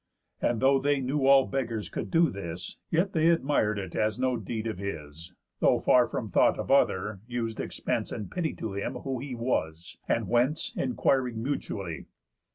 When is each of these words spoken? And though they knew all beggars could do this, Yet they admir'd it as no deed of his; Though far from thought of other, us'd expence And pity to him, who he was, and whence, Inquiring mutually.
And 0.41 0.61
though 0.63 0.79
they 0.79 0.99
knew 0.99 1.27
all 1.27 1.45
beggars 1.45 1.87
could 1.87 2.09
do 2.09 2.31
this, 2.31 2.77
Yet 2.89 3.13
they 3.13 3.29
admir'd 3.29 3.77
it 3.77 3.95
as 3.95 4.17
no 4.17 4.35
deed 4.35 4.65
of 4.65 4.79
his; 4.79 5.35
Though 5.59 5.77
far 5.79 6.07
from 6.07 6.27
thought 6.31 6.57
of 6.57 6.71
other, 6.71 7.19
us'd 7.29 7.59
expence 7.59 8.11
And 8.11 8.31
pity 8.31 8.55
to 8.55 8.73
him, 8.73 8.95
who 8.95 9.19
he 9.19 9.35
was, 9.35 9.99
and 10.09 10.27
whence, 10.27 10.73
Inquiring 10.75 11.43
mutually. 11.43 12.07